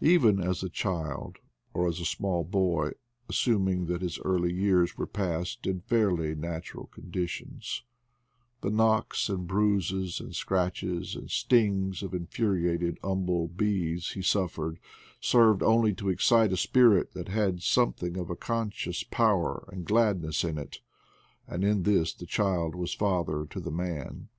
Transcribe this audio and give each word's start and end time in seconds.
Even 0.00 0.40
as 0.40 0.62
a 0.62 0.70
child, 0.70 1.36
or 1.74 1.86
as 1.86 2.00
a 2.00 2.06
small 2.06 2.44
boy, 2.44 2.92
assuming 3.28 3.84
that 3.84 4.00
his 4.00 4.18
early 4.20 4.50
years 4.50 4.96
were 4.96 5.06
passed 5.06 5.66
in 5.66 5.82
fairly 5.82 6.34
natural 6.34 6.86
conditions, 6.86 7.82
the 8.62 8.70
knocks 8.70 9.28
and 9.28 9.46
bruises 9.46 10.18
and 10.18 10.34
scratches 10.34 11.14
and 11.14 11.30
stings 11.30 12.02
of 12.02 12.14
in 12.14 12.26
furiated 12.26 12.96
humble 13.04 13.48
bees 13.48 14.12
he 14.12 14.22
suffered 14.22 14.78
served 15.20 15.62
only 15.62 15.92
to 15.92 16.08
excite 16.08 16.54
a 16.54 16.56
spirit 16.56 17.12
that 17.12 17.28
had 17.28 17.60
something 17.62 18.16
of 18.16 18.32
conscious 18.40 19.02
power 19.02 19.68
and 19.70 19.84
gladness 19.84 20.42
in 20.42 20.56
it; 20.56 20.80
and 21.46 21.62
in 21.62 21.82
this 21.82 22.14
the 22.14 22.24
child 22.24 22.74
was 22.74 22.94
father 22.94 23.44
to 23.44 23.60
the 23.60 23.70
man. 23.70 24.30